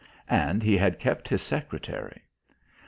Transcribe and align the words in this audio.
And 0.31 0.63
he 0.63 0.77
had 0.77 0.97
kept 0.97 1.27
his 1.29 1.43
secretary. 1.43 2.23